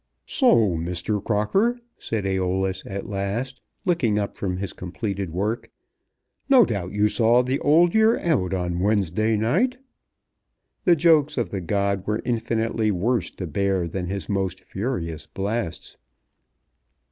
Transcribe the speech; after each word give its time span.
"So, 0.25 0.55
Mr. 0.79 1.23
Crocker," 1.23 1.79
said 1.99 2.23
Æolus 2.25 2.83
at 2.89 3.07
last, 3.07 3.61
looking 3.85 4.17
up 4.17 4.35
from 4.35 4.57
his 4.57 4.73
completed 4.73 5.29
work; 5.29 5.69
"no 6.49 6.65
doubt 6.65 6.93
you 6.93 7.07
saw 7.07 7.43
the 7.43 7.59
Old 7.59 7.93
Year 7.93 8.17
out 8.17 8.51
on 8.51 8.79
Wednesday 8.79 9.37
night." 9.37 9.77
The 10.85 10.95
jokes 10.95 11.37
of 11.37 11.51
the 11.51 11.61
god 11.61 12.07
were 12.07 12.23
infinitely 12.25 12.89
worse 12.89 13.29
to 13.29 13.45
bear 13.45 13.87
than 13.87 14.07
his 14.07 14.27
most 14.27 14.59
furious 14.59 15.27
blasts. 15.27 15.97